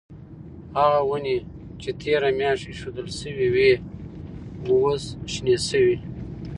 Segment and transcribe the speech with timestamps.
[0.79, 1.37] هغه ونې
[1.81, 3.71] چې تیره میاشت ایښودل شوې وې
[4.67, 5.95] اوس شنې شوې.